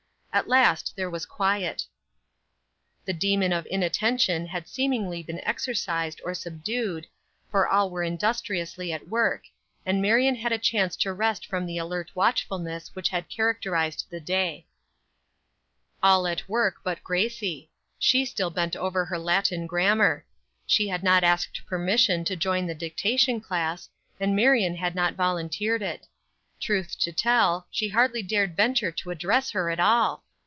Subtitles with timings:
[0.33, 1.85] At last there was quiet.
[3.03, 7.05] The demon of inattention had seemingly been exorcised or subdued,
[7.49, 9.43] for all were industriously at work,
[9.85, 14.21] and Marion had a chance to rest from the alert watchfulness which had characterized the
[14.21, 14.67] day.
[16.01, 17.69] All at work but Gracie.
[17.99, 20.25] She still bent over her Latin grammar.
[20.65, 25.81] She had not asked permission to join the dictation class, and Marion had not volunteered
[25.81, 26.07] it.
[26.61, 30.23] Truth to tell, she hardly dared venture to address her at all.